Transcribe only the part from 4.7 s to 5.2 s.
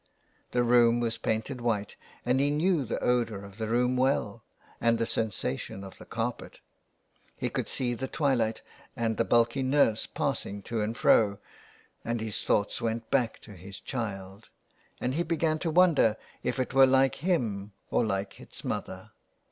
and the